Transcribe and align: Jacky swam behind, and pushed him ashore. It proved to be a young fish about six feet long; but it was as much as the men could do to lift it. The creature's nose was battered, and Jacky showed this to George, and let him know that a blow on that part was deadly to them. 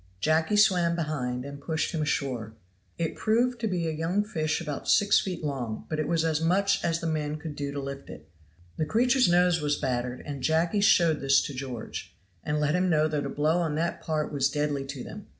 Jacky 0.19 0.55
swam 0.57 0.95
behind, 0.95 1.45
and 1.45 1.61
pushed 1.61 1.91
him 1.93 2.01
ashore. 2.01 2.53
It 2.97 3.15
proved 3.15 3.59
to 3.61 3.67
be 3.67 3.87
a 3.87 3.91
young 3.91 4.23
fish 4.23 4.59
about 4.59 4.89
six 4.89 5.19
feet 5.19 5.43
long; 5.43 5.85
but 5.91 5.99
it 5.99 6.07
was 6.07 6.25
as 6.25 6.41
much 6.41 6.83
as 6.83 6.99
the 6.99 7.05
men 7.05 7.35
could 7.37 7.55
do 7.55 7.71
to 7.71 7.79
lift 7.79 8.09
it. 8.09 8.27
The 8.77 8.85
creature's 8.87 9.29
nose 9.29 9.61
was 9.61 9.75
battered, 9.75 10.21
and 10.25 10.41
Jacky 10.41 10.81
showed 10.81 11.19
this 11.21 11.39
to 11.43 11.53
George, 11.53 12.15
and 12.43 12.59
let 12.59 12.73
him 12.73 12.89
know 12.89 13.07
that 13.09 13.27
a 13.27 13.29
blow 13.29 13.59
on 13.59 13.75
that 13.75 14.01
part 14.01 14.33
was 14.33 14.49
deadly 14.49 14.85
to 14.85 15.03
them. 15.03 15.27